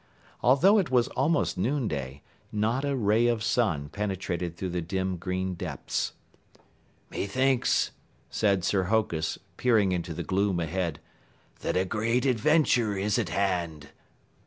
[0.41, 5.53] Although it was almost noonday, not a ray of sun penetrated through the dim green
[5.53, 6.13] depths.
[7.11, 7.91] "Methinks,"
[8.27, 10.99] said Sir Hokus, peering into the gloom ahead,
[11.59, 13.89] "that a great adventure is at hand."